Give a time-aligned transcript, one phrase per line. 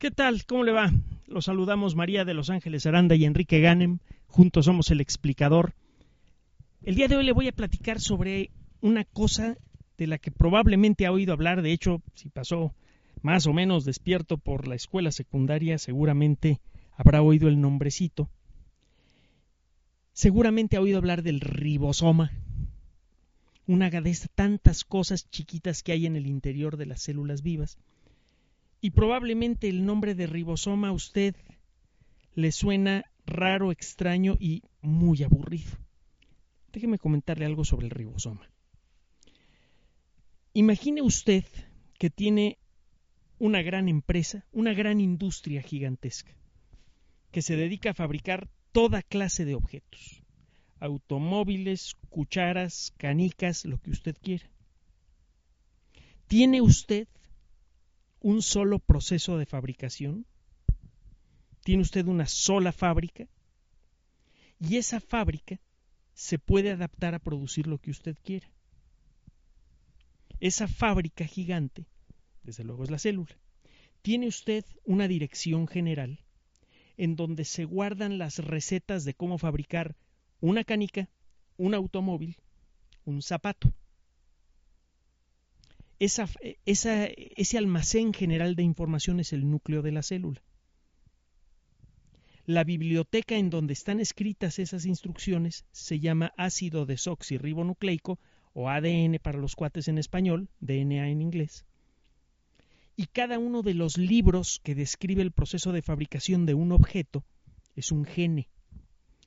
[0.00, 0.46] ¿Qué tal?
[0.46, 0.90] ¿Cómo le va?
[1.26, 3.98] Los saludamos María de Los Ángeles Aranda y Enrique Ganem.
[4.28, 5.74] Juntos somos el explicador.
[6.82, 9.58] El día de hoy le voy a platicar sobre una cosa
[9.98, 11.60] de la que probablemente ha oído hablar.
[11.60, 12.74] De hecho, si pasó
[13.20, 16.62] más o menos despierto por la escuela secundaria, seguramente
[16.96, 18.30] habrá oído el nombrecito.
[20.14, 22.32] Seguramente ha oído hablar del ribosoma,
[23.66, 27.76] una de tantas cosas chiquitas que hay en el interior de las células vivas.
[28.80, 31.36] Y probablemente el nombre de ribosoma a usted
[32.34, 35.72] le suena raro, extraño y muy aburrido.
[36.72, 38.50] Déjeme comentarle algo sobre el ribosoma.
[40.52, 41.44] Imagine usted
[41.98, 42.58] que tiene
[43.38, 46.32] una gran empresa, una gran industria gigantesca,
[47.30, 50.22] que se dedica a fabricar toda clase de objetos,
[50.78, 54.50] automóviles, cucharas, canicas, lo que usted quiera.
[56.26, 57.08] ¿Tiene usted
[58.20, 60.26] un solo proceso de fabricación?
[61.64, 63.26] ¿Tiene usted una sola fábrica?
[64.58, 65.58] Y esa fábrica
[66.14, 68.50] se puede adaptar a producir lo que usted quiera.
[70.38, 71.86] Esa fábrica gigante,
[72.42, 73.36] desde luego es la célula,
[74.02, 76.20] tiene usted una dirección general
[76.96, 79.96] en donde se guardan las recetas de cómo fabricar
[80.40, 81.08] una canica,
[81.56, 82.36] un automóvil,
[83.04, 83.72] un zapato.
[86.00, 86.26] Esa,
[86.64, 90.42] esa, ese almacén general de información es el núcleo de la célula.
[92.46, 98.18] La biblioteca en donde están escritas esas instrucciones se llama ácido desoxirribonucleico
[98.54, 101.66] o ADN para los cuates en español, DNA en inglés.
[102.96, 107.26] Y cada uno de los libros que describe el proceso de fabricación de un objeto
[107.76, 108.48] es un gene.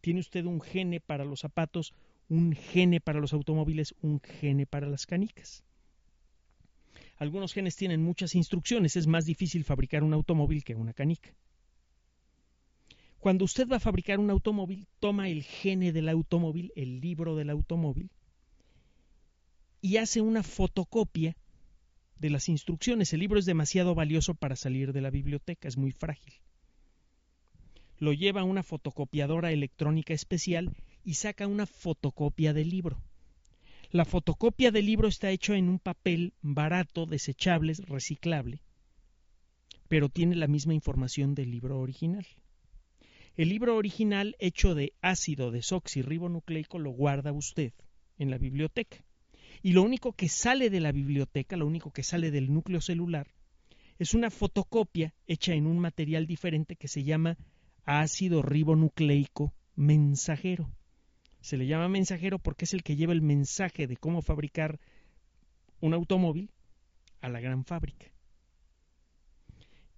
[0.00, 1.92] Tiene usted un gene para los zapatos,
[2.30, 5.62] un gene para los automóviles, un gene para las canicas.
[7.16, 11.34] Algunos genes tienen muchas instrucciones, es más difícil fabricar un automóvil que una canica.
[13.18, 17.50] Cuando usted va a fabricar un automóvil, toma el gene del automóvil, el libro del
[17.50, 18.10] automóvil,
[19.80, 21.36] y hace una fotocopia
[22.18, 23.12] de las instrucciones.
[23.12, 26.34] El libro es demasiado valioso para salir de la biblioteca, es muy frágil.
[27.98, 33.00] Lo lleva a una fotocopiadora electrónica especial y saca una fotocopia del libro.
[33.94, 38.60] La fotocopia del libro está hecha en un papel barato, desechable, reciclable,
[39.86, 42.26] pero tiene la misma información del libro original.
[43.36, 47.72] El libro original hecho de ácido desoxirribonucleico lo guarda usted
[48.18, 48.96] en la biblioteca.
[49.62, 53.28] Y lo único que sale de la biblioteca, lo único que sale del núcleo celular,
[54.00, 57.38] es una fotocopia hecha en un material diferente que se llama
[57.84, 60.68] ácido ribonucleico mensajero.
[61.44, 64.80] Se le llama mensajero porque es el que lleva el mensaje de cómo fabricar
[65.78, 66.50] un automóvil
[67.20, 68.06] a la gran fábrica.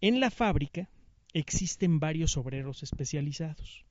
[0.01, 0.91] En la fábrica
[1.33, 3.85] existen varios obreros especializados.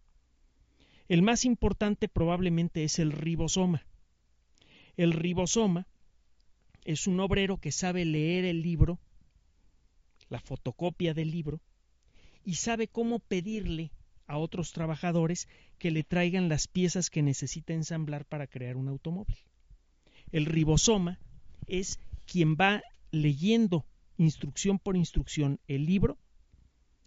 [1.07, 3.85] El más importante probablemente es el ribosoma.
[4.97, 5.87] El ribosoma
[6.83, 8.99] es un obrero que sabe leer el libro,
[10.27, 11.61] la fotocopia del libro,
[12.43, 13.93] y sabe cómo pedirle
[14.27, 15.47] a otros trabajadores
[15.77, 19.37] que le traigan las piezas que necesita ensamblar para crear un automóvil.
[20.31, 21.19] El ribosoma
[21.67, 22.81] es quien va
[23.11, 23.85] leyendo
[24.17, 26.17] instrucción por instrucción el libro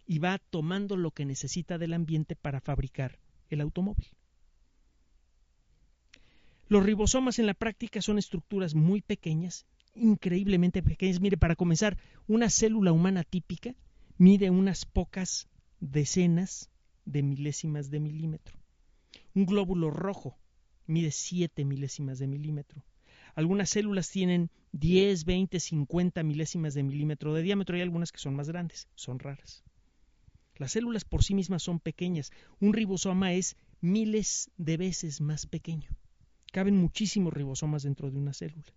[0.06, 3.18] y va tomando lo que necesita del ambiente para fabricar
[3.50, 4.08] el automóvil.
[6.68, 11.20] Los ribosomas en la práctica son estructuras muy pequeñas, increíblemente pequeñas.
[11.20, 11.96] Mire, para comenzar,
[12.26, 13.74] una célula humana típica
[14.18, 15.48] mide unas pocas
[15.80, 16.71] decenas
[17.09, 18.59] de milésimas de milímetro.
[19.34, 20.39] Un glóbulo rojo
[20.87, 22.84] mide 7 milésimas de milímetro.
[23.34, 28.34] Algunas células tienen 10, 20, 50 milésimas de milímetro de diámetro y algunas que son
[28.37, 29.65] más grandes, son raras.
[30.57, 32.31] Las células por sí mismas son pequeñas.
[32.60, 35.91] Un ribosoma es miles de veces más pequeño.
[36.53, 38.75] Caben muchísimos ribosomas dentro de una célula.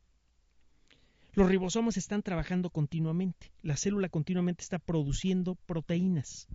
[1.33, 3.51] Los ribosomas están trabajando continuamente.
[3.61, 6.47] La célula continuamente está produciendo proteínas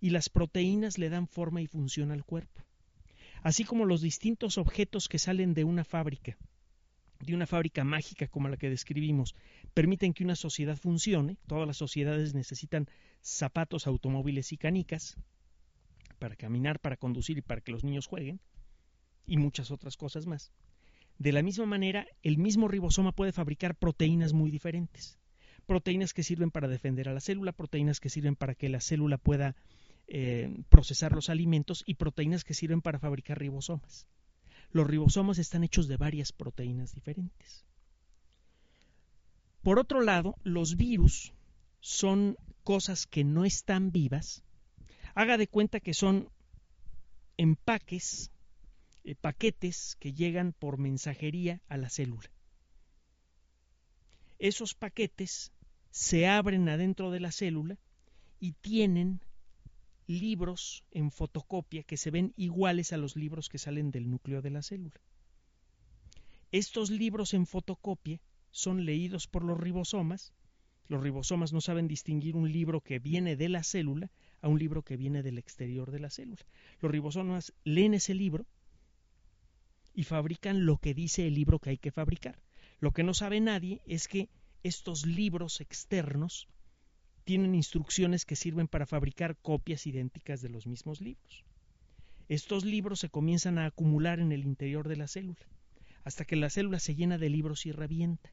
[0.00, 2.62] y las proteínas le dan forma y función al cuerpo.
[3.42, 6.36] Así como los distintos objetos que salen de una fábrica
[7.20, 9.34] de una fábrica mágica como la que describimos
[9.74, 12.88] permiten que una sociedad funcione, todas las sociedades necesitan
[13.22, 15.16] zapatos, automóviles y canicas
[16.18, 18.40] para caminar, para conducir y para que los niños jueguen,
[19.26, 20.52] y muchas otras cosas más.
[21.18, 25.18] De la misma manera, el mismo ribosoma puede fabricar proteínas muy diferentes.
[25.66, 29.18] Proteínas que sirven para defender a la célula, proteínas que sirven para que la célula
[29.18, 29.56] pueda
[30.08, 34.06] eh, procesar los alimentos y proteínas que sirven para fabricar ribosomas.
[34.70, 37.64] Los ribosomas están hechos de varias proteínas diferentes.
[39.62, 41.32] Por otro lado, los virus
[41.80, 44.44] son cosas que no están vivas.
[45.14, 46.28] Haga de cuenta que son
[47.36, 48.30] empaques,
[49.04, 52.30] eh, paquetes que llegan por mensajería a la célula.
[54.38, 55.52] Esos paquetes
[55.90, 57.78] se abren adentro de la célula
[58.38, 59.20] y tienen
[60.06, 64.50] libros en fotocopia que se ven iguales a los libros que salen del núcleo de
[64.50, 65.00] la célula.
[66.52, 68.20] Estos libros en fotocopia
[68.50, 70.32] son leídos por los ribosomas.
[70.88, 74.10] Los ribosomas no saben distinguir un libro que viene de la célula
[74.40, 76.46] a un libro que viene del exterior de la célula.
[76.80, 78.46] Los ribosomas leen ese libro
[79.92, 82.40] y fabrican lo que dice el libro que hay que fabricar.
[82.78, 84.28] Lo que no sabe nadie es que
[84.62, 86.48] estos libros externos
[87.26, 91.44] tienen instrucciones que sirven para fabricar copias idénticas de los mismos libros.
[92.28, 95.44] Estos libros se comienzan a acumular en el interior de la célula,
[96.04, 98.32] hasta que la célula se llena de libros y revienta.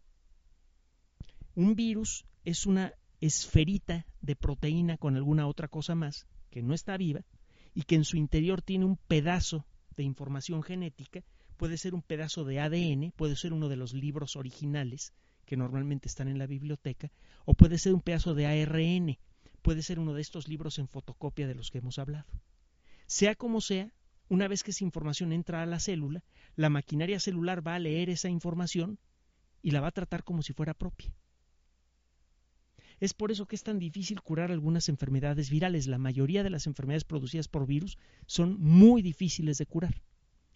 [1.56, 6.96] Un virus es una esferita de proteína con alguna otra cosa más, que no está
[6.96, 7.26] viva,
[7.74, 9.66] y que en su interior tiene un pedazo
[9.98, 11.24] de información genética,
[11.58, 15.14] puede ser un pedazo de ADN, puede ser uno de los libros originales,
[15.46, 17.12] que normalmente están en la biblioteca,
[17.46, 19.18] o puede ser un pedazo de ARN,
[19.62, 22.28] puede ser uno de estos libros en fotocopia de los que hemos hablado.
[23.08, 23.94] Sea como sea,
[24.30, 26.24] una vez que esa información entra a la célula,
[26.56, 29.00] la maquinaria celular va a leer esa información
[29.62, 31.14] y la va a tratar como si fuera propia.
[33.00, 35.88] Es por eso que es tan difícil curar algunas enfermedades virales.
[35.88, 37.98] La mayoría de las enfermedades producidas por virus
[38.28, 40.02] son muy difíciles de curar.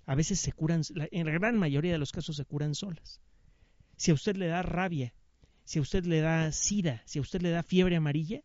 [0.05, 3.21] A veces se curan, en la gran mayoría de los casos se curan solas.
[3.97, 5.13] Si a usted le da rabia,
[5.63, 8.41] si a usted le da sida, si a usted le da fiebre amarilla,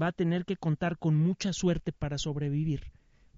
[0.00, 2.90] va a tener que contar con mucha suerte para sobrevivir,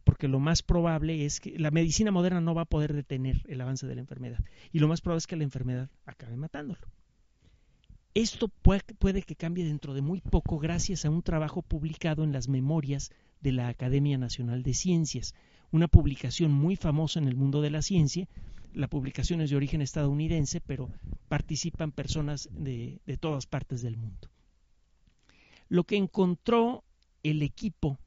[0.04, 3.60] porque lo más probable es que la medicina moderna no va a poder detener el
[3.60, 6.88] avance de la enfermedad, y lo más probable es que la enfermedad acabe matándolo.
[8.14, 12.48] Esto puede, que cambie dentro de muy poco gracias a un trabajo publicado en las
[12.48, 13.10] memorias
[13.40, 15.34] de la Academia Nacional de Ciencias,
[15.72, 18.28] una publicación muy famosa en el mundo de la ciencia,
[18.74, 20.90] la publicación es de origen estadounidense, pero
[21.28, 24.28] participan personas de, todas partes del mundo.
[25.68, 26.84] Lo que encontró
[27.22, 27.98] el equipo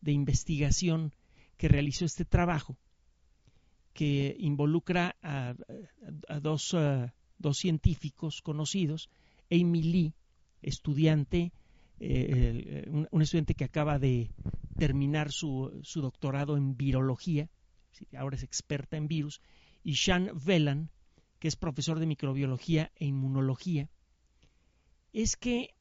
[0.00, 1.12] de investigación
[1.56, 2.78] que realizó este trabajo,
[3.92, 5.54] que involucra a,
[6.40, 6.74] dos,
[7.38, 9.10] dos, científicos conocidos,
[9.50, 10.14] Amy Lee,
[10.62, 11.52] estudiante,
[11.98, 14.30] eh, un, estudiante que acaba de
[14.78, 17.50] terminar su, su doctorado en virología,
[18.16, 19.42] ahora es experta en virus,
[19.82, 20.90] y Sean Velan,
[21.38, 23.88] que es profesor de microbiología e inmunología,
[25.12, 25.74] es que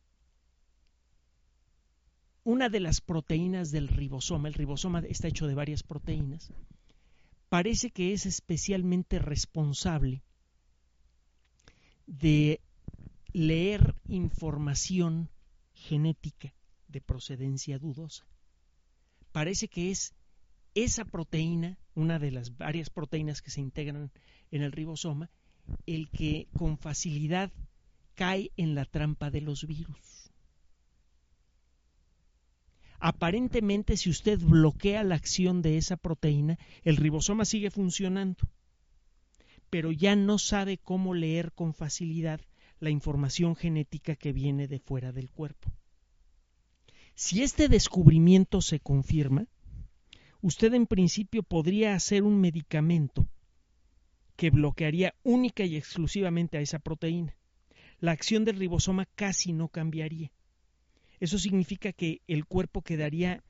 [2.43, 6.51] una de las proteínas del ribosoma, el ribosoma está hecho de varias proteínas,
[7.49, 10.23] parece que es especialmente responsable
[12.07, 12.61] de
[13.33, 15.29] leer información
[15.73, 16.53] genética
[16.87, 18.25] de procedencia dudosa.
[19.31, 20.13] Parece que es
[20.73, 24.11] esa proteína, una de las varias proteínas que se integran
[24.51, 25.29] en el ribosoma,
[25.85, 27.51] el que con facilidad
[28.15, 30.31] cae en la trampa de los virus.
[32.99, 38.39] Aparentemente, si usted bloquea la acción de esa proteína, el ribosoma sigue funcionando,
[39.69, 42.41] pero ya no sabe cómo leer con facilidad
[42.79, 45.71] la información genética que viene de fuera del cuerpo.
[47.15, 49.45] Si este descubrimiento se confirma,
[50.41, 53.27] usted en principio podría hacer un medicamento
[54.35, 57.35] que bloquearía única y exclusivamente a esa proteína.
[57.99, 60.31] La acción del ribosoma casi no cambiaría.
[61.19, 63.43] Eso significa que el cuerpo quedaría,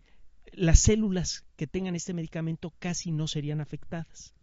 [0.52, 4.34] las células que tengan este medicamento casi no serían afectadas.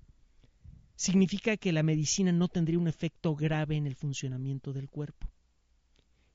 [0.95, 5.29] Significa que la medicina no tendría un efecto grave en el funcionamiento del cuerpo.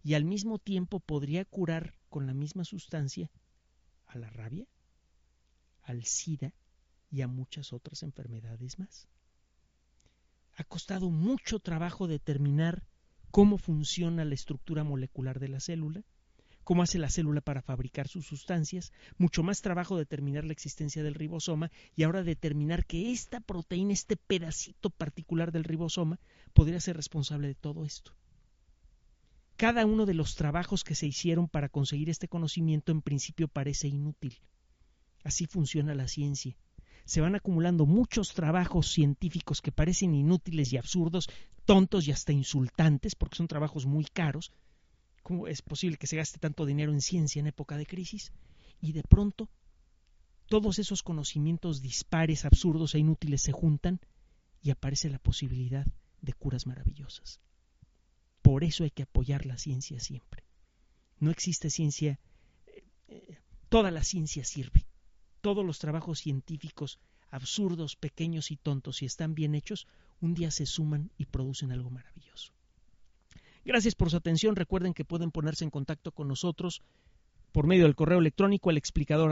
[0.03, 3.31] Y al mismo tiempo podría curar con la misma sustancia
[4.07, 4.67] a la rabia,
[5.83, 6.53] al SIDA
[7.09, 9.07] y a muchas otras enfermedades más.
[10.55, 12.83] Ha costado mucho trabajo determinar
[13.31, 16.03] cómo funciona la estructura molecular de la célula,
[16.63, 21.15] cómo hace la célula para fabricar sus sustancias, mucho más trabajo determinar la existencia del
[21.15, 26.19] ribosoma y ahora determinar que esta proteína, este pedacito particular del ribosoma,
[26.53, 28.13] podría ser responsable de todo esto.
[29.57, 33.87] Cada uno de los trabajos que se hicieron para conseguir este conocimiento en principio parece
[33.87, 34.39] inútil.
[35.23, 36.55] Así funciona la ciencia.
[37.05, 41.29] Se van acumulando muchos trabajos científicos que parecen inútiles y absurdos,
[41.65, 44.51] tontos y hasta insultantes, porque son trabajos muy caros,
[45.23, 48.31] ¿Cómo es posible que se gaste tanto dinero en ciencia en época de crisis?
[48.81, 49.49] Y de pronto,
[50.47, 53.99] todos esos conocimientos dispares, absurdos e inútiles se juntan
[54.61, 55.85] y aparece la posibilidad
[56.21, 57.39] de curas maravillosas.
[58.41, 60.43] Por eso hay que apoyar la ciencia siempre.
[61.19, 62.19] No existe ciencia,
[62.65, 63.37] eh, eh,
[63.69, 64.87] toda la ciencia sirve.
[65.41, 69.87] Todos los trabajos científicos, absurdos, pequeños y tontos, si están bien hechos,
[70.19, 72.53] un día se suman y producen algo maravilloso.
[73.65, 74.55] Gracias por su atención.
[74.55, 76.81] Recuerden que pueden ponerse en contacto con nosotros
[77.51, 79.31] por medio del correo electrónico el explicador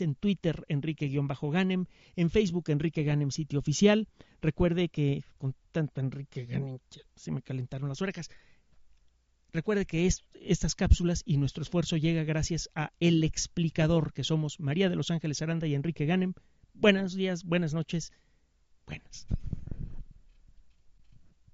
[0.00, 4.08] en Twitter Enrique-Ganem, en Facebook Enrique Ganem sitio oficial.
[4.40, 6.78] Recuerde que con tanto Enrique Ganem
[7.14, 8.30] se me calentaron las orejas.
[9.52, 14.88] Recuerde que estas cápsulas y nuestro esfuerzo llega gracias a El Explicador, que somos María
[14.88, 16.34] de los Ángeles Aranda y Enrique Ganem.
[16.74, 18.12] Buenos días, buenas noches,
[18.86, 19.26] buenas.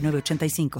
[0.00, 0.70] 85